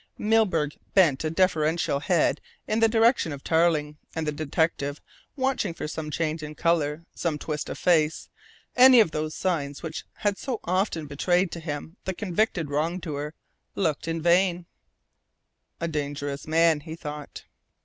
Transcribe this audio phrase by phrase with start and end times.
[0.17, 4.99] Milburgh bent a deferential head in the direction of Tarling, and the detective,
[5.35, 8.27] watching for some change in colour, some twist of face
[8.75, 13.35] any of those signs which had so often betrayed to him the convicted wrongdoer
[13.75, 14.65] looked in vain.
[15.79, 17.43] "A dangerous man," he thought.